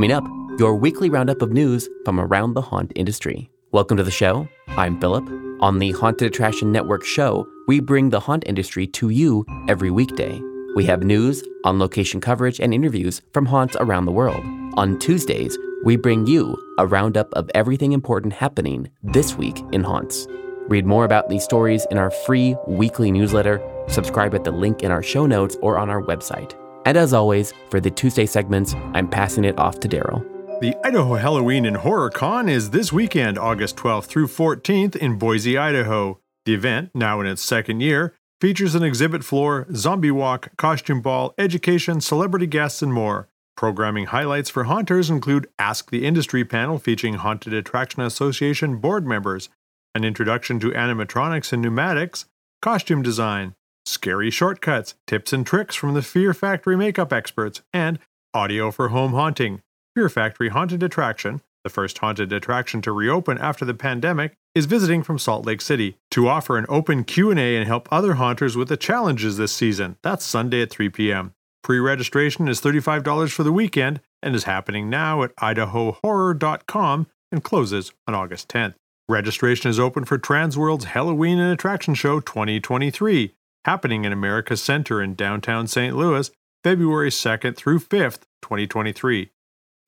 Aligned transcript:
Coming 0.00 0.12
up, 0.12 0.24
your 0.58 0.76
weekly 0.76 1.10
roundup 1.10 1.42
of 1.42 1.52
news 1.52 1.86
from 2.06 2.18
around 2.18 2.54
the 2.54 2.62
haunt 2.62 2.90
industry. 2.96 3.50
Welcome 3.70 3.98
to 3.98 4.02
the 4.02 4.10
show. 4.10 4.48
I'm 4.68 4.98
Philip. 4.98 5.28
On 5.60 5.78
the 5.78 5.90
Haunted 5.90 6.26
Attraction 6.26 6.72
Network 6.72 7.04
show, 7.04 7.46
we 7.68 7.80
bring 7.80 8.08
the 8.08 8.18
haunt 8.18 8.44
industry 8.46 8.86
to 8.86 9.10
you 9.10 9.44
every 9.68 9.90
weekday. 9.90 10.40
We 10.74 10.86
have 10.86 11.02
news, 11.02 11.44
on 11.64 11.78
location 11.78 12.18
coverage, 12.18 12.60
and 12.60 12.72
interviews 12.72 13.20
from 13.34 13.44
haunts 13.44 13.76
around 13.78 14.06
the 14.06 14.12
world. 14.12 14.42
On 14.78 14.98
Tuesdays, 14.98 15.58
we 15.84 15.96
bring 15.96 16.26
you 16.26 16.56
a 16.78 16.86
roundup 16.86 17.30
of 17.34 17.50
everything 17.54 17.92
important 17.92 18.32
happening 18.32 18.88
this 19.02 19.36
week 19.36 19.62
in 19.70 19.84
haunts. 19.84 20.26
Read 20.68 20.86
more 20.86 21.04
about 21.04 21.28
these 21.28 21.44
stories 21.44 21.86
in 21.90 21.98
our 21.98 22.10
free 22.10 22.56
weekly 22.66 23.12
newsletter. 23.12 23.60
Subscribe 23.88 24.34
at 24.34 24.44
the 24.44 24.50
link 24.50 24.82
in 24.82 24.92
our 24.92 25.02
show 25.02 25.26
notes 25.26 25.58
or 25.60 25.76
on 25.76 25.90
our 25.90 26.02
website. 26.02 26.54
And 26.86 26.96
as 26.96 27.12
always, 27.12 27.52
for 27.68 27.80
the 27.80 27.90
Tuesday 27.90 28.26
segments, 28.26 28.74
I'm 28.94 29.08
passing 29.08 29.44
it 29.44 29.58
off 29.58 29.80
to 29.80 29.88
Daryl. 29.88 30.26
The 30.60 30.74
Idaho 30.84 31.14
Halloween 31.14 31.64
and 31.64 31.76
Horror 31.76 32.10
Con 32.10 32.48
is 32.48 32.70
this 32.70 32.92
weekend, 32.92 33.38
August 33.38 33.76
12th 33.76 34.04
through 34.04 34.28
14th 34.28 34.96
in 34.96 35.18
Boise, 35.18 35.56
Idaho. 35.56 36.18
The 36.44 36.54
event, 36.54 36.90
now 36.94 37.20
in 37.20 37.26
its 37.26 37.42
second 37.42 37.80
year, 37.80 38.14
features 38.40 38.74
an 38.74 38.82
exhibit 38.82 39.24
floor, 39.24 39.66
zombie 39.74 40.10
walk, 40.10 40.56
costume 40.56 41.00
ball, 41.00 41.34
education, 41.38 42.00
celebrity 42.00 42.46
guests, 42.46 42.82
and 42.82 42.92
more. 42.92 43.28
Programming 43.56 44.06
highlights 44.06 44.48
for 44.48 44.64
haunters 44.64 45.10
include 45.10 45.48
Ask 45.58 45.90
the 45.90 46.06
Industry 46.06 46.44
panel 46.44 46.78
featuring 46.78 47.14
Haunted 47.14 47.52
Attraction 47.52 48.02
Association 48.02 48.78
board 48.78 49.06
members, 49.06 49.50
an 49.94 50.04
introduction 50.04 50.58
to 50.60 50.70
animatronics 50.70 51.52
and 51.52 51.60
pneumatics, 51.60 52.24
costume 52.62 53.02
design, 53.02 53.54
scary 53.84 54.30
shortcuts, 54.30 54.94
tips 55.06 55.32
and 55.32 55.46
tricks 55.46 55.74
from 55.74 55.94
the 55.94 56.02
Fear 56.02 56.34
Factory 56.34 56.76
makeup 56.76 57.12
experts, 57.12 57.62
and 57.72 57.98
audio 58.34 58.70
for 58.70 58.88
home 58.88 59.12
haunting. 59.12 59.62
Fear 59.94 60.08
Factory 60.08 60.48
Haunted 60.50 60.82
Attraction, 60.82 61.40
the 61.64 61.70
first 61.70 61.98
haunted 61.98 62.32
attraction 62.32 62.80
to 62.82 62.92
reopen 62.92 63.38
after 63.38 63.64
the 63.64 63.74
pandemic, 63.74 64.34
is 64.54 64.66
visiting 64.66 65.02
from 65.02 65.18
Salt 65.18 65.46
Lake 65.46 65.60
City 65.60 65.96
to 66.10 66.28
offer 66.28 66.56
an 66.56 66.66
open 66.68 67.04
Q&A 67.04 67.56
and 67.56 67.66
help 67.66 67.88
other 67.90 68.14
haunters 68.14 68.56
with 68.56 68.68
the 68.68 68.76
challenges 68.76 69.36
this 69.36 69.52
season. 69.52 69.96
That's 70.02 70.24
Sunday 70.24 70.62
at 70.62 70.70
3 70.70 70.88
p.m. 70.90 71.34
Pre-registration 71.62 72.48
is 72.48 72.60
$35 72.60 73.32
for 73.32 73.42
the 73.42 73.52
weekend 73.52 74.00
and 74.22 74.34
is 74.34 74.44
happening 74.44 74.88
now 74.88 75.22
at 75.22 75.34
idahohorror.com 75.36 77.06
and 77.32 77.44
closes 77.44 77.92
on 78.06 78.14
August 78.14 78.48
10th. 78.48 78.74
Registration 79.08 79.68
is 79.68 79.78
open 79.78 80.04
for 80.04 80.18
Transworld's 80.18 80.86
Halloween 80.86 81.38
and 81.38 81.52
Attraction 81.52 81.94
Show 81.94 82.20
2023, 82.20 83.34
happening 83.64 84.04
in 84.04 84.12
America 84.12 84.56
Center 84.56 85.02
in 85.02 85.14
downtown 85.14 85.66
St. 85.66 85.96
Louis, 85.96 86.30
February 86.62 87.10
2nd 87.10 87.56
through 87.56 87.80
5th, 87.80 88.22
2023. 88.42 89.30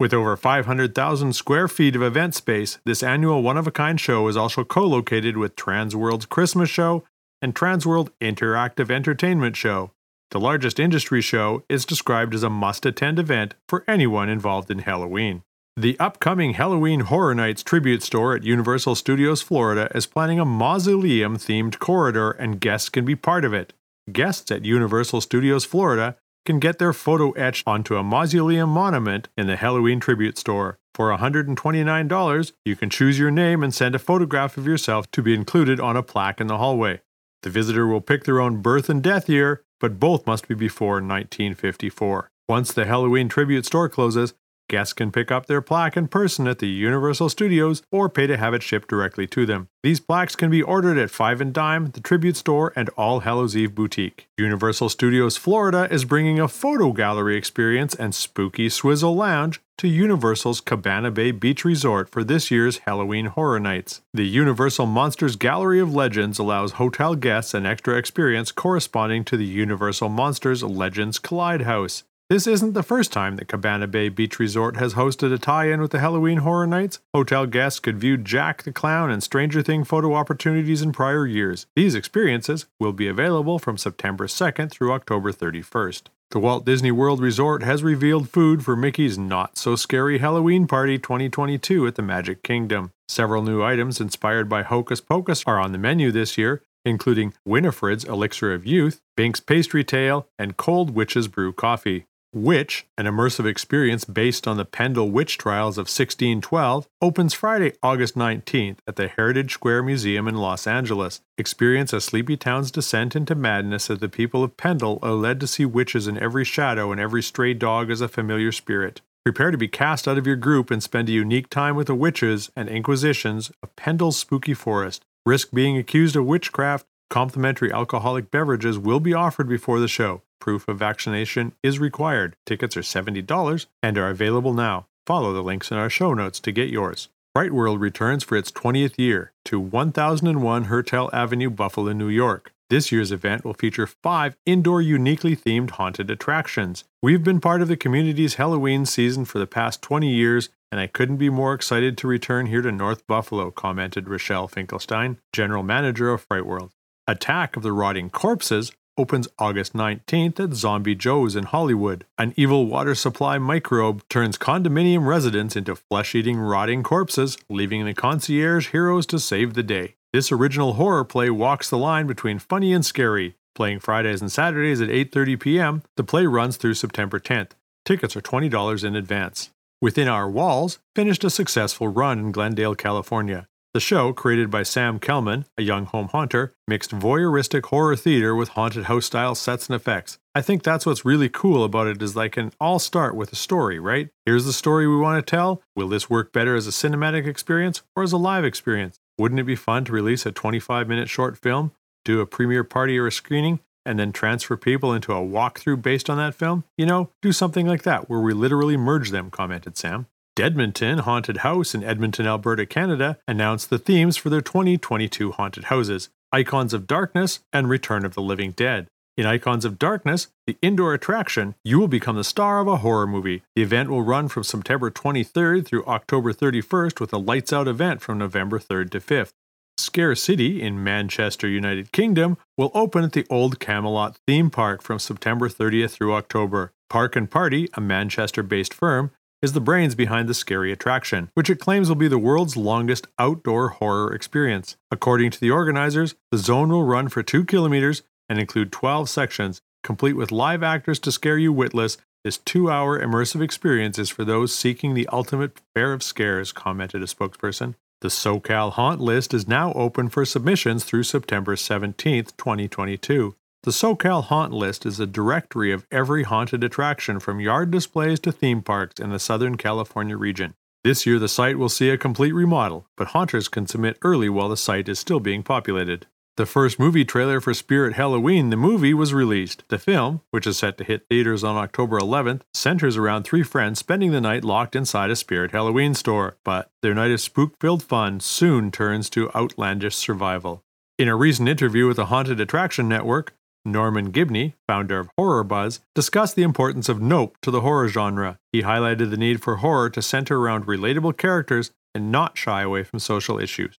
With 0.00 0.12
over 0.12 0.36
500,000 0.36 1.32
square 1.32 1.68
feet 1.68 1.94
of 1.94 2.02
event 2.02 2.34
space, 2.34 2.78
this 2.84 3.02
annual 3.02 3.42
one 3.42 3.56
of 3.56 3.66
a 3.66 3.70
kind 3.70 4.00
show 4.00 4.26
is 4.28 4.36
also 4.36 4.64
co 4.64 4.84
located 4.84 5.36
with 5.36 5.54
Transworld's 5.54 6.26
Christmas 6.26 6.70
Show 6.70 7.04
and 7.40 7.54
Transworld 7.54 8.10
Interactive 8.20 8.90
Entertainment 8.90 9.56
Show. 9.56 9.92
The 10.30 10.40
largest 10.40 10.80
industry 10.80 11.20
show 11.20 11.62
is 11.68 11.84
described 11.84 12.34
as 12.34 12.42
a 12.42 12.50
must 12.50 12.86
attend 12.86 13.18
event 13.18 13.54
for 13.68 13.84
anyone 13.86 14.28
involved 14.28 14.70
in 14.70 14.80
Halloween. 14.80 15.42
The 15.76 15.98
upcoming 15.98 16.52
Halloween 16.52 17.00
Horror 17.00 17.34
Nights 17.34 17.62
tribute 17.62 18.02
store 18.02 18.36
at 18.36 18.42
Universal 18.42 18.94
Studios 18.94 19.40
Florida 19.40 19.90
is 19.94 20.06
planning 20.06 20.38
a 20.38 20.44
mausoleum 20.44 21.38
themed 21.38 21.78
corridor, 21.78 22.32
and 22.32 22.60
guests 22.60 22.90
can 22.90 23.06
be 23.06 23.16
part 23.16 23.42
of 23.42 23.54
it. 23.54 23.72
Guests 24.12 24.50
at 24.50 24.66
Universal 24.66 25.22
Studios 25.22 25.64
Florida 25.64 26.16
can 26.44 26.58
get 26.58 26.78
their 26.78 26.92
photo 26.92 27.30
etched 27.32 27.66
onto 27.66 27.96
a 27.96 28.02
mausoleum 28.02 28.68
monument 28.68 29.30
in 29.38 29.46
the 29.46 29.56
Halloween 29.56 29.98
tribute 29.98 30.36
store. 30.36 30.78
For 30.94 31.10
$129, 31.10 32.52
you 32.66 32.76
can 32.76 32.90
choose 32.90 33.18
your 33.18 33.30
name 33.30 33.62
and 33.62 33.74
send 33.74 33.94
a 33.94 33.98
photograph 33.98 34.58
of 34.58 34.66
yourself 34.66 35.10
to 35.12 35.22
be 35.22 35.32
included 35.32 35.80
on 35.80 35.96
a 35.96 36.02
plaque 36.02 36.40
in 36.40 36.48
the 36.48 36.58
hallway. 36.58 37.00
The 37.42 37.50
visitor 37.50 37.86
will 37.86 38.02
pick 38.02 38.24
their 38.24 38.40
own 38.40 38.60
birth 38.60 38.90
and 38.90 39.02
death 39.02 39.26
year 39.26 39.62
but 39.82 39.98
both 39.98 40.26
must 40.28 40.46
be 40.46 40.54
before 40.54 41.02
1954. 41.02 42.30
Once 42.48 42.72
the 42.72 42.86
Halloween 42.86 43.28
tribute 43.28 43.66
store 43.66 43.88
closes, 43.88 44.32
Guests 44.72 44.94
can 44.94 45.12
pick 45.12 45.30
up 45.30 45.44
their 45.44 45.60
plaque 45.60 45.98
in 45.98 46.08
person 46.08 46.48
at 46.48 46.58
the 46.58 46.66
Universal 46.66 47.28
Studios 47.28 47.82
or 47.90 48.08
pay 48.08 48.26
to 48.26 48.38
have 48.38 48.54
it 48.54 48.62
shipped 48.62 48.88
directly 48.88 49.26
to 49.26 49.44
them. 49.44 49.68
These 49.82 50.00
plaques 50.00 50.34
can 50.34 50.48
be 50.48 50.62
ordered 50.62 50.96
at 50.96 51.10
Five 51.10 51.42
and 51.42 51.52
Dime, 51.52 51.90
the 51.90 52.00
Tribute 52.00 52.38
Store, 52.38 52.72
and 52.74 52.88
All 52.96 53.20
Hallows 53.20 53.54
Eve 53.54 53.74
Boutique. 53.74 54.28
Universal 54.38 54.88
Studios 54.88 55.36
Florida 55.36 55.88
is 55.90 56.06
bringing 56.06 56.40
a 56.40 56.48
photo 56.48 56.92
gallery 56.92 57.36
experience 57.36 57.94
and 57.94 58.14
spooky 58.14 58.70
swizzle 58.70 59.14
lounge 59.14 59.60
to 59.76 59.88
Universal's 59.88 60.62
Cabana 60.62 61.10
Bay 61.10 61.32
Beach 61.32 61.66
Resort 61.66 62.08
for 62.08 62.24
this 62.24 62.50
year's 62.50 62.78
Halloween 62.78 63.26
Horror 63.26 63.60
Nights. 63.60 64.00
The 64.14 64.26
Universal 64.26 64.86
Monsters 64.86 65.36
Gallery 65.36 65.80
of 65.80 65.92
Legends 65.94 66.38
allows 66.38 66.72
hotel 66.72 67.14
guests 67.14 67.52
an 67.52 67.66
extra 67.66 67.98
experience 67.98 68.50
corresponding 68.50 69.22
to 69.24 69.36
the 69.36 69.44
Universal 69.44 70.08
Monsters 70.08 70.62
Legends 70.62 71.18
Collide 71.18 71.62
House. 71.62 72.04
This 72.32 72.46
isn't 72.46 72.72
the 72.72 72.82
first 72.82 73.12
time 73.12 73.36
that 73.36 73.48
Cabana 73.48 73.86
Bay 73.86 74.08
Beach 74.08 74.38
Resort 74.38 74.78
has 74.78 74.94
hosted 74.94 75.34
a 75.34 75.38
tie 75.38 75.66
in 75.66 75.82
with 75.82 75.90
the 75.90 75.98
Halloween 75.98 76.38
Horror 76.38 76.66
Nights. 76.66 76.98
Hotel 77.12 77.44
guests 77.44 77.78
could 77.78 77.98
view 77.98 78.16
Jack 78.16 78.62
the 78.62 78.72
Clown 78.72 79.10
and 79.10 79.22
Stranger 79.22 79.60
Thing 79.60 79.84
photo 79.84 80.14
opportunities 80.14 80.80
in 80.80 80.92
prior 80.92 81.26
years. 81.26 81.66
These 81.76 81.94
experiences 81.94 82.64
will 82.80 82.94
be 82.94 83.06
available 83.06 83.58
from 83.58 83.76
September 83.76 84.26
2nd 84.26 84.70
through 84.70 84.92
October 84.94 85.30
31st. 85.30 86.04
The 86.30 86.38
Walt 86.38 86.64
Disney 86.64 86.90
World 86.90 87.20
Resort 87.20 87.62
has 87.64 87.82
revealed 87.82 88.30
food 88.30 88.64
for 88.64 88.76
Mickey's 88.76 89.18
Not 89.18 89.58
So 89.58 89.76
Scary 89.76 90.16
Halloween 90.16 90.66
Party 90.66 90.98
2022 90.98 91.86
at 91.86 91.96
the 91.96 92.02
Magic 92.02 92.42
Kingdom. 92.42 92.92
Several 93.08 93.42
new 93.42 93.62
items 93.62 94.00
inspired 94.00 94.48
by 94.48 94.62
Hocus 94.62 95.02
Pocus 95.02 95.44
are 95.46 95.60
on 95.60 95.72
the 95.72 95.76
menu 95.76 96.10
this 96.10 96.38
year, 96.38 96.62
including 96.82 97.34
Winifred's 97.44 98.04
Elixir 98.04 98.54
of 98.54 98.64
Youth, 98.64 99.02
Binx's 99.18 99.42
Pastry 99.42 99.84
Tale, 99.84 100.26
and 100.38 100.56
Cold 100.56 100.94
Witch's 100.94 101.28
Brew 101.28 101.52
Coffee. 101.52 102.06
Witch, 102.34 102.86
an 102.96 103.04
immersive 103.04 103.44
experience 103.44 104.06
based 104.06 104.48
on 104.48 104.56
the 104.56 104.64
Pendle 104.64 105.10
witch 105.10 105.36
trials 105.36 105.76
of 105.76 105.82
1612, 105.82 106.88
opens 107.02 107.34
Friday, 107.34 107.74
August 107.82 108.14
19th 108.14 108.78
at 108.86 108.96
the 108.96 109.08
Heritage 109.08 109.52
Square 109.52 109.82
Museum 109.82 110.26
in 110.26 110.36
Los 110.36 110.66
Angeles. 110.66 111.20
Experience 111.36 111.92
a 111.92 112.00
sleepy 112.00 112.38
town's 112.38 112.70
descent 112.70 113.14
into 113.14 113.34
madness 113.34 113.90
as 113.90 113.98
the 113.98 114.08
people 114.08 114.42
of 114.42 114.56
Pendle 114.56 114.98
are 115.02 115.12
led 115.12 115.40
to 115.40 115.46
see 115.46 115.66
witches 115.66 116.08
in 116.08 116.16
every 116.16 116.44
shadow 116.44 116.90
and 116.90 116.98
every 116.98 117.22
stray 117.22 117.52
dog 117.52 117.90
as 117.90 118.00
a 118.00 118.08
familiar 118.08 118.50
spirit. 118.50 119.02
Prepare 119.26 119.50
to 119.50 119.58
be 119.58 119.68
cast 119.68 120.08
out 120.08 120.16
of 120.16 120.26
your 120.26 120.36
group 120.36 120.70
and 120.70 120.82
spend 120.82 121.10
a 121.10 121.12
unique 121.12 121.50
time 121.50 121.76
with 121.76 121.88
the 121.88 121.94
witches 121.94 122.50
and 122.56 122.66
inquisitions 122.70 123.52
of 123.62 123.76
Pendle's 123.76 124.16
spooky 124.16 124.54
forest. 124.54 125.04
Risk 125.26 125.50
being 125.52 125.76
accused 125.76 126.16
of 126.16 126.24
witchcraft. 126.24 126.86
Complimentary 127.10 127.70
alcoholic 127.70 128.30
beverages 128.30 128.78
will 128.78 129.00
be 129.00 129.12
offered 129.12 129.50
before 129.50 129.78
the 129.78 129.86
show. 129.86 130.22
Proof 130.42 130.66
of 130.66 130.76
vaccination 130.76 131.52
is 131.62 131.78
required. 131.78 132.34
Tickets 132.46 132.76
are 132.76 132.80
$70 132.80 133.66
and 133.80 133.96
are 133.96 134.10
available 134.10 134.52
now. 134.52 134.86
Follow 135.06 135.32
the 135.32 135.40
links 135.40 135.70
in 135.70 135.76
our 135.76 135.88
show 135.88 136.14
notes 136.14 136.40
to 136.40 136.50
get 136.50 136.68
yours. 136.68 137.10
Frightworld 137.36 137.78
returns 137.78 138.24
for 138.24 138.36
its 138.36 138.50
20th 138.50 138.98
year 138.98 139.30
to 139.44 139.60
1001 139.60 140.64
Hertel 140.64 141.10
Avenue, 141.12 141.48
Buffalo, 141.48 141.92
New 141.92 142.08
York. 142.08 142.52
This 142.70 142.90
year's 142.90 143.12
event 143.12 143.44
will 143.44 143.54
feature 143.54 143.86
five 143.86 144.36
indoor 144.44 144.82
uniquely 144.82 145.36
themed 145.36 145.70
haunted 145.70 146.10
attractions. 146.10 146.82
We've 147.00 147.22
been 147.22 147.40
part 147.40 147.62
of 147.62 147.68
the 147.68 147.76
community's 147.76 148.34
Halloween 148.34 148.84
season 148.84 149.24
for 149.24 149.38
the 149.38 149.46
past 149.46 149.80
20 149.80 150.12
years, 150.12 150.48
and 150.72 150.80
I 150.80 150.88
couldn't 150.88 151.18
be 151.18 151.30
more 151.30 151.54
excited 151.54 151.96
to 151.98 152.08
return 152.08 152.46
here 152.46 152.62
to 152.62 152.72
North 152.72 153.06
Buffalo, 153.06 153.52
commented 153.52 154.08
Rochelle 154.08 154.48
Finkelstein, 154.48 155.18
general 155.32 155.62
manager 155.62 156.10
of 156.10 156.28
Frightworld. 156.28 156.70
Attack 157.06 157.56
of 157.56 157.62
the 157.62 157.72
Rotting 157.72 158.10
Corpses 158.10 158.72
opens 158.96 159.28
August 159.38 159.72
19th 159.72 160.40
at 160.40 160.54
Zombie 160.54 160.94
Joe's 160.94 161.36
in 161.36 161.44
Hollywood. 161.44 162.04
An 162.18 162.34
evil 162.36 162.66
water 162.66 162.94
supply 162.94 163.38
microbe 163.38 164.02
turns 164.08 164.38
condominium 164.38 165.06
residents 165.06 165.56
into 165.56 165.76
flesh 165.76 166.14
eating, 166.14 166.38
rotting 166.38 166.82
corpses, 166.82 167.38
leaving 167.48 167.84
the 167.84 167.94
concierge 167.94 168.68
heroes 168.68 169.06
to 169.06 169.18
save 169.18 169.54
the 169.54 169.62
day. 169.62 169.94
This 170.12 170.30
original 170.30 170.74
horror 170.74 171.04
play 171.04 171.30
walks 171.30 171.70
the 171.70 171.78
line 171.78 172.06
between 172.06 172.38
funny 172.38 172.72
and 172.72 172.84
scary. 172.84 173.36
Playing 173.54 173.80
Fridays 173.80 174.20
and 174.20 174.32
Saturdays 174.32 174.80
at 174.80 174.88
8:30 174.88 175.40
p.m., 175.40 175.82
the 175.96 176.04
play 176.04 176.26
runs 176.26 176.56
through 176.56 176.74
September 176.74 177.18
10th. 177.18 177.50
Tickets 177.84 178.16
are 178.16 178.22
$20 178.22 178.84
in 178.84 178.94
advance. 178.96 179.50
Within 179.80 180.06
Our 180.06 180.30
Walls 180.30 180.78
finished 180.94 181.24
a 181.24 181.30
successful 181.30 181.88
run 181.88 182.18
in 182.18 182.32
Glendale, 182.32 182.74
California. 182.74 183.48
The 183.74 183.80
show, 183.80 184.12
created 184.12 184.50
by 184.50 184.64
Sam 184.64 184.98
Kellman, 184.98 185.46
a 185.56 185.62
young 185.62 185.86
home 185.86 186.08
haunter, 186.08 186.52
mixed 186.68 186.90
voyeuristic 186.90 187.64
horror 187.64 187.96
theater 187.96 188.34
with 188.34 188.50
haunted 188.50 188.84
house 188.84 189.06
style 189.06 189.34
sets 189.34 189.66
and 189.66 189.74
effects. 189.74 190.18
I 190.34 190.42
think 190.42 190.62
that's 190.62 190.84
what's 190.84 191.06
really 191.06 191.30
cool 191.30 191.64
about 191.64 191.86
it 191.86 192.02
is 192.02 192.12
they 192.12 192.28
can 192.28 192.52
all 192.60 192.78
start 192.78 193.14
with 193.14 193.32
a 193.32 193.36
story, 193.36 193.78
right? 193.78 194.10
Here's 194.26 194.44
the 194.44 194.52
story 194.52 194.86
we 194.86 194.98
want 194.98 195.24
to 195.24 195.30
tell. 195.30 195.62
Will 195.74 195.88
this 195.88 196.10
work 196.10 196.34
better 196.34 196.54
as 196.54 196.66
a 196.66 196.70
cinematic 196.70 197.26
experience 197.26 197.80
or 197.96 198.02
as 198.02 198.12
a 198.12 198.18
live 198.18 198.44
experience? 198.44 199.00
Wouldn't 199.16 199.40
it 199.40 199.44
be 199.44 199.56
fun 199.56 199.86
to 199.86 199.92
release 199.92 200.26
a 200.26 200.32
25 200.32 200.86
minute 200.86 201.08
short 201.08 201.38
film, 201.38 201.72
do 202.04 202.20
a 202.20 202.26
premiere 202.26 202.64
party 202.64 202.98
or 202.98 203.06
a 203.06 203.12
screening, 203.12 203.60
and 203.86 203.98
then 203.98 204.12
transfer 204.12 204.58
people 204.58 204.92
into 204.92 205.14
a 205.14 205.26
walkthrough 205.26 205.80
based 205.80 206.10
on 206.10 206.18
that 206.18 206.34
film? 206.34 206.64
You 206.76 206.84
know, 206.84 207.08
do 207.22 207.32
something 207.32 207.66
like 207.66 207.84
that 207.84 208.10
where 208.10 208.20
we 208.20 208.34
literally 208.34 208.76
merge 208.76 209.12
them, 209.12 209.30
commented 209.30 209.78
Sam. 209.78 210.08
Deadmonton 210.34 211.00
Haunted 211.00 211.38
House 211.38 211.74
in 211.74 211.84
Edmonton, 211.84 212.26
Alberta, 212.26 212.64
Canada 212.64 213.18
announced 213.28 213.68
the 213.68 213.78
themes 213.78 214.16
for 214.16 214.30
their 214.30 214.40
2022 214.40 215.32
haunted 215.32 215.64
houses 215.64 216.08
Icons 216.32 216.72
of 216.72 216.86
Darkness 216.86 217.40
and 217.52 217.68
Return 217.68 218.06
of 218.06 218.14
the 218.14 218.22
Living 218.22 218.52
Dead. 218.52 218.86
In 219.18 219.26
Icons 219.26 219.66
of 219.66 219.78
Darkness, 219.78 220.28
the 220.46 220.56
indoor 220.62 220.94
attraction, 220.94 221.54
you 221.62 221.78
will 221.78 221.88
become 221.88 222.16
the 222.16 222.24
star 222.24 222.60
of 222.60 222.68
a 222.68 222.78
horror 222.78 223.06
movie. 223.06 223.42
The 223.54 223.62
event 223.62 223.90
will 223.90 224.00
run 224.00 224.28
from 224.28 224.42
September 224.42 224.90
23rd 224.90 225.66
through 225.66 225.84
October 225.84 226.32
31st 226.32 226.98
with 226.98 227.12
a 227.12 227.18
lights 227.18 227.52
out 227.52 227.68
event 227.68 228.00
from 228.00 228.16
November 228.16 228.58
3rd 228.58 228.88
to 228.92 229.00
5th. 229.00 229.32
Scare 229.76 230.14
City 230.14 230.62
in 230.62 230.82
Manchester, 230.82 231.46
United 231.46 231.92
Kingdom 231.92 232.38
will 232.56 232.70
open 232.72 233.04
at 233.04 233.12
the 233.12 233.26
Old 233.28 233.60
Camelot 233.60 234.16
theme 234.26 234.48
park 234.48 234.80
from 234.80 234.98
September 234.98 235.50
30th 235.50 235.90
through 235.90 236.14
October. 236.14 236.72
Park 236.88 237.16
and 237.16 237.30
Party, 237.30 237.68
a 237.74 237.80
Manchester 237.82 238.42
based 238.42 238.72
firm, 238.72 239.10
is 239.42 239.52
the 239.52 239.60
brains 239.60 239.96
behind 239.96 240.28
the 240.28 240.34
scary 240.34 240.70
attraction, 240.70 241.28
which 241.34 241.50
it 241.50 241.58
claims 241.58 241.88
will 241.88 241.96
be 241.96 242.08
the 242.08 242.18
world's 242.18 242.56
longest 242.56 243.08
outdoor 243.18 243.70
horror 243.70 244.14
experience. 244.14 244.76
According 244.90 245.32
to 245.32 245.40
the 245.40 245.50
organizers, 245.50 246.14
the 246.30 246.38
zone 246.38 246.70
will 246.70 246.84
run 246.84 247.08
for 247.08 247.22
2 247.22 247.44
kilometers 247.44 248.02
and 248.28 248.38
include 248.38 248.70
12 248.70 249.08
sections, 249.08 249.60
complete 249.82 250.14
with 250.14 250.30
live 250.30 250.62
actors 250.62 251.00
to 251.00 251.12
scare 251.12 251.38
you 251.38 251.52
witless. 251.52 251.98
This 252.24 252.38
two 252.38 252.70
hour 252.70 253.00
immersive 253.00 253.42
experience 253.42 253.98
is 253.98 254.08
for 254.08 254.24
those 254.24 254.54
seeking 254.54 254.94
the 254.94 255.08
ultimate 255.08 255.60
pair 255.74 255.92
of 255.92 256.04
scares, 256.04 256.52
commented 256.52 257.02
a 257.02 257.06
spokesperson. 257.06 257.74
The 258.00 258.08
SoCal 258.08 258.72
Haunt 258.72 259.00
list 259.00 259.34
is 259.34 259.48
now 259.48 259.72
open 259.74 260.08
for 260.08 260.24
submissions 260.24 260.84
through 260.84 261.02
September 261.02 261.56
17, 261.56 262.24
2022. 262.36 263.34
The 263.64 263.70
SoCal 263.70 264.24
Haunt 264.24 264.52
List 264.52 264.84
is 264.84 264.98
a 264.98 265.06
directory 265.06 265.70
of 265.70 265.86
every 265.92 266.24
haunted 266.24 266.64
attraction 266.64 267.20
from 267.20 267.38
yard 267.38 267.70
displays 267.70 268.18
to 268.20 268.32
theme 268.32 268.60
parks 268.60 268.98
in 268.98 269.10
the 269.10 269.20
Southern 269.20 269.56
California 269.56 270.16
region. 270.16 270.54
This 270.82 271.06
year, 271.06 271.20
the 271.20 271.28
site 271.28 271.58
will 271.58 271.68
see 271.68 271.88
a 271.88 271.96
complete 271.96 272.32
remodel, 272.32 272.88
but 272.96 273.08
haunters 273.08 273.46
can 273.46 273.68
submit 273.68 273.98
early 274.02 274.28
while 274.28 274.48
the 274.48 274.56
site 274.56 274.88
is 274.88 274.98
still 274.98 275.20
being 275.20 275.44
populated. 275.44 276.08
The 276.36 276.44
first 276.44 276.80
movie 276.80 277.04
trailer 277.04 277.40
for 277.40 277.54
Spirit 277.54 277.92
Halloween, 277.92 278.50
the 278.50 278.56
movie, 278.56 278.94
was 278.94 279.14
released. 279.14 279.62
The 279.68 279.78
film, 279.78 280.22
which 280.32 280.48
is 280.48 280.58
set 280.58 280.76
to 280.78 280.84
hit 280.84 281.06
theaters 281.08 281.44
on 281.44 281.54
October 281.54 282.00
11th, 282.00 282.40
centers 282.52 282.96
around 282.96 283.22
three 283.22 283.44
friends 283.44 283.78
spending 283.78 284.10
the 284.10 284.20
night 284.20 284.42
locked 284.42 284.74
inside 284.74 285.10
a 285.10 285.14
Spirit 285.14 285.52
Halloween 285.52 285.94
store. 285.94 286.36
But 286.42 286.72
their 286.82 286.94
night 286.94 287.12
of 287.12 287.20
spook 287.20 287.60
filled 287.60 287.84
fun 287.84 288.18
soon 288.18 288.72
turns 288.72 289.08
to 289.10 289.30
outlandish 289.36 289.94
survival. 289.94 290.64
In 290.98 291.06
a 291.06 291.14
recent 291.14 291.48
interview 291.48 291.86
with 291.86 291.96
the 291.96 292.06
Haunted 292.06 292.40
Attraction 292.40 292.88
Network, 292.88 293.34
Norman 293.64 294.10
Gibney, 294.10 294.54
founder 294.66 294.98
of 294.98 295.08
Horror 295.16 295.44
Buzz, 295.44 295.80
discussed 295.94 296.36
the 296.36 296.42
importance 296.42 296.88
of 296.88 297.00
Nope 297.00 297.36
to 297.42 297.50
the 297.50 297.60
horror 297.60 297.88
genre. 297.88 298.38
He 298.52 298.62
highlighted 298.62 299.10
the 299.10 299.16
need 299.16 299.42
for 299.42 299.56
horror 299.56 299.90
to 299.90 300.02
center 300.02 300.38
around 300.38 300.66
relatable 300.66 301.16
characters 301.16 301.70
and 301.94 302.10
not 302.10 302.36
shy 302.36 302.62
away 302.62 302.82
from 302.82 302.98
social 302.98 303.38
issues. 303.38 303.78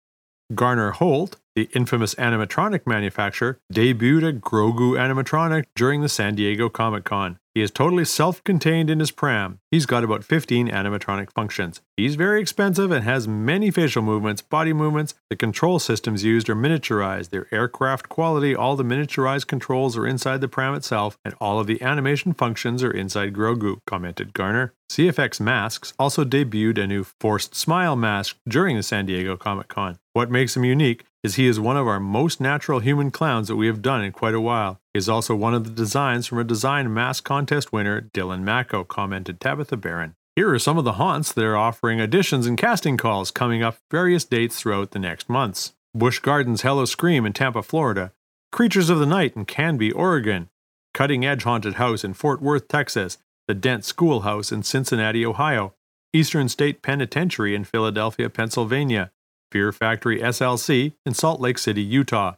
Garner 0.54 0.90
Holt, 0.90 1.36
the 1.54 1.68
infamous 1.74 2.14
animatronic 2.16 2.86
manufacturer, 2.86 3.58
debuted 3.72 4.28
a 4.28 4.32
Grogu 4.32 4.94
animatronic 4.96 5.64
during 5.74 6.00
the 6.00 6.08
San 6.08 6.34
Diego 6.34 6.68
Comic 6.68 7.04
Con. 7.04 7.38
He 7.54 7.60
is 7.60 7.70
totally 7.70 8.06
self 8.06 8.42
contained 8.44 8.88
in 8.88 8.98
his 8.98 9.10
pram. 9.10 9.58
He's 9.70 9.84
got 9.84 10.04
about 10.04 10.24
15 10.24 10.68
animatronic 10.68 11.30
functions. 11.32 11.82
He's 11.96 12.14
very 12.14 12.40
expensive 12.40 12.90
and 12.90 13.04
has 13.04 13.28
many 13.28 13.70
facial 13.70 14.02
movements, 14.02 14.40
body 14.40 14.72
movements. 14.72 15.14
The 15.28 15.36
control 15.36 15.78
systems 15.78 16.24
used 16.24 16.48
are 16.48 16.56
miniaturized. 16.56 17.28
They're 17.28 17.52
aircraft 17.52 18.08
quality. 18.08 18.56
All 18.56 18.74
the 18.74 18.84
miniaturized 18.84 19.46
controls 19.46 19.98
are 19.98 20.06
inside 20.06 20.40
the 20.40 20.48
pram 20.48 20.74
itself, 20.74 21.18
and 21.24 21.34
all 21.40 21.60
of 21.60 21.66
the 21.66 21.82
animation 21.82 22.32
functions 22.32 22.82
are 22.82 22.90
inside 22.90 23.34
Grogu, 23.34 23.78
commented 23.86 24.32
Garner. 24.32 24.72
CFX 24.92 25.40
Masks 25.40 25.94
also 25.98 26.22
debuted 26.22 26.76
a 26.76 26.86
new 26.86 27.02
forced 27.02 27.54
smile 27.54 27.96
mask 27.96 28.36
during 28.46 28.76
the 28.76 28.82
San 28.82 29.06
Diego 29.06 29.38
Comic 29.38 29.68
Con. 29.68 29.98
What 30.12 30.30
makes 30.30 30.54
him 30.54 30.66
unique 30.66 31.06
is 31.22 31.36
he 31.36 31.46
is 31.46 31.58
one 31.58 31.78
of 31.78 31.88
our 31.88 31.98
most 31.98 32.42
natural 32.42 32.80
human 32.80 33.10
clowns 33.10 33.48
that 33.48 33.56
we 33.56 33.68
have 33.68 33.80
done 33.80 34.04
in 34.04 34.12
quite 34.12 34.34
a 34.34 34.40
while. 34.40 34.82
He 34.92 34.98
is 34.98 35.08
also 35.08 35.34
one 35.34 35.54
of 35.54 35.64
the 35.64 35.70
designs 35.70 36.26
from 36.26 36.40
a 36.40 36.44
design 36.44 36.92
mask 36.92 37.24
contest 37.24 37.72
winner, 37.72 38.02
Dylan 38.02 38.42
Mako, 38.42 38.84
commented 38.84 39.40
Tabitha 39.40 39.78
Barron. 39.78 40.14
Here 40.36 40.52
are 40.52 40.58
some 40.58 40.76
of 40.76 40.84
the 40.84 41.00
haunts 41.00 41.32
that 41.32 41.44
are 41.46 41.56
offering 41.56 41.98
auditions 41.98 42.46
and 42.46 42.58
casting 42.58 42.98
calls 42.98 43.30
coming 43.30 43.62
up 43.62 43.78
various 43.90 44.26
dates 44.26 44.60
throughout 44.60 44.90
the 44.90 44.98
next 44.98 45.26
months. 45.26 45.72
Busch 45.94 46.18
Gardens 46.18 46.60
Howl-O-Scream 46.60 47.24
in 47.24 47.32
Tampa, 47.32 47.62
Florida. 47.62 48.12
Creatures 48.50 48.90
of 48.90 48.98
the 48.98 49.06
Night 49.06 49.36
in 49.36 49.46
Canby, 49.46 49.90
Oregon. 49.90 50.50
Cutting 50.92 51.24
Edge 51.24 51.44
Haunted 51.44 51.76
House 51.76 52.04
in 52.04 52.12
Fort 52.12 52.42
Worth, 52.42 52.68
Texas 52.68 53.16
the 53.52 53.60
Dent 53.60 53.84
Schoolhouse 53.84 54.50
in 54.50 54.62
Cincinnati, 54.62 55.26
Ohio, 55.26 55.74
Eastern 56.14 56.48
State 56.48 56.80
Penitentiary 56.80 57.54
in 57.54 57.64
Philadelphia, 57.64 58.30
Pennsylvania, 58.30 59.12
Fear 59.50 59.72
Factory 59.72 60.20
SLC 60.20 60.94
in 61.04 61.12
Salt 61.12 61.38
Lake 61.38 61.58
City, 61.58 61.82
Utah, 61.82 62.36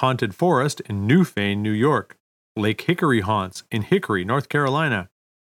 Haunted 0.00 0.34
Forest 0.34 0.80
in 0.86 1.06
Newfane, 1.06 1.58
New 1.58 1.70
York, 1.70 2.16
Lake 2.56 2.80
Hickory 2.80 3.20
Haunts 3.20 3.64
in 3.70 3.82
Hickory, 3.82 4.24
North 4.24 4.48
Carolina, 4.48 5.10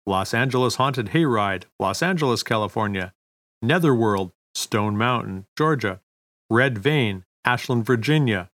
Los 0.06 0.34
Angeles 0.34 0.74
Haunted 0.74 1.06
Hayride, 1.06 1.64
Los 1.80 2.02
Angeles, 2.02 2.42
California, 2.42 3.14
Netherworld, 3.62 4.32
Stone 4.54 4.98
Mountain, 4.98 5.46
Georgia, 5.56 6.02
Red 6.50 6.76
Vein, 6.76 7.24
Ashland, 7.46 7.86
Virginia, 7.86 8.50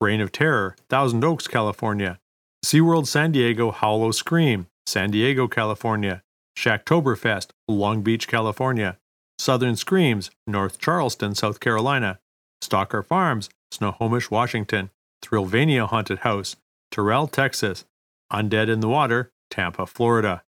Reign 0.00 0.20
of 0.20 0.32
Terror, 0.32 0.74
Thousand 0.88 1.22
Oaks, 1.22 1.46
California, 1.46 2.18
SeaWorld 2.66 3.06
San 3.06 3.30
Diego 3.30 3.70
Howl-O-Scream, 3.70 4.66
San 4.92 5.10
Diego, 5.10 5.48
California, 5.48 6.22
Shacktoberfest, 6.54 7.52
Long 7.66 8.02
Beach, 8.02 8.28
California, 8.28 8.98
Southern 9.38 9.74
Screams, 9.74 10.30
North 10.46 10.78
Charleston, 10.78 11.34
South 11.34 11.60
Carolina, 11.60 12.20
Stalker 12.60 13.02
Farms, 13.02 13.48
Snohomish, 13.70 14.30
Washington, 14.30 14.90
Thrillvania 15.22 15.86
Haunted 15.86 16.18
House, 16.18 16.56
Terrell, 16.90 17.26
Texas, 17.26 17.86
Undead 18.30 18.68
in 18.68 18.80
the 18.80 18.88
Water, 18.88 19.32
Tampa, 19.50 19.86
Florida. 19.86 20.42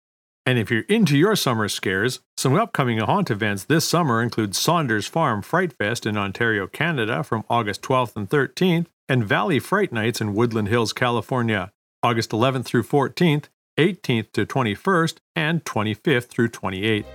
And 0.47 0.59
if 0.59 0.71
you're 0.71 0.89
into 0.89 1.19
your 1.19 1.37
summer 1.37 1.69
scares, 1.69 2.21
some 2.39 2.55
upcoming 2.55 2.97
haunt 2.97 3.31
events 3.31 3.65
this 3.65 3.87
summer 3.87 4.23
include 4.23 4.57
Saunders 4.57 5.07
Farm 5.07 5.43
Fright 5.43 5.75
Fest 5.75 6.07
in 6.07 6.17
Ontario, 6.17 6.67
Canada 6.67 7.23
from 7.23 7.45
August 7.51 7.83
12th 7.83 8.17
and 8.17 8.31
13th, 8.31 8.87
and 9.07 9.23
Valley 9.23 9.59
Fright 9.59 9.93
Nights 9.93 10.19
in 10.19 10.35
Woodland 10.35 10.69
Hills, 10.69 10.95
California, 10.95 11.73
August 12.03 12.31
11th 12.31 12.65
through 12.65 12.85
14th, 12.85 13.51
18th 13.81 14.33
to 14.33 14.45
21st, 14.47 15.17
and 15.35 15.65
25th 15.65 16.27
through 16.27 16.49
28th. 16.49 17.07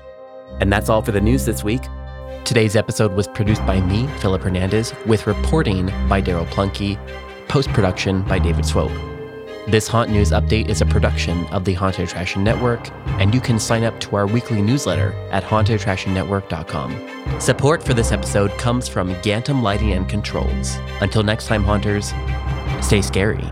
And 0.60 0.72
that's 0.72 0.89
all 0.89 1.01
for 1.01 1.12
the 1.12 1.22
news 1.22 1.45
this 1.45 1.63
week. 1.63 1.84
Today's 2.43 2.75
episode 2.75 3.13
was 3.13 3.27
produced 3.27 3.65
by 3.65 3.81
me, 3.81 4.07
Philip 4.19 4.41
Hernandez, 4.41 4.93
with 5.05 5.27
reporting 5.27 5.88
by 6.07 6.22
Daryl 6.22 6.45
Plunkey, 6.48 6.98
post 7.48 7.69
production 7.69 8.24
by 8.24 8.39
David 8.39 8.65
Swope. 8.65 8.91
This 9.67 9.88
Haunt 9.88 10.12
News 10.12 10.29
Update 10.31 10.69
is 10.69 10.81
a 10.81 10.86
production 10.86 11.45
of 11.48 11.65
the 11.65 11.74
Haunted 11.74 12.07
Attraction 12.07 12.43
Network, 12.43 12.91
and 13.19 13.34
you 13.34 13.41
can 13.41 13.57
sign 13.57 13.84
up 13.84 14.00
to 14.01 14.15
our 14.15 14.27
weekly 14.27 14.62
newsletter 14.62 15.13
at 15.31 15.43
hauntedattractionnetwork.com. 15.43 17.39
Support 17.39 17.84
for 17.84 17.95
this 17.95 18.12
episode 18.12 18.51
comes 18.60 18.88
from 18.88 19.15
Gantom 19.15 19.63
Lighting 19.63 19.93
and 19.93 20.07
Controls. 20.07 20.77
Until 21.01 21.24
next 21.24 21.48
time, 21.48 21.63
Haunters, 21.63 22.13
stay 22.81 23.01
scary. 23.01 23.51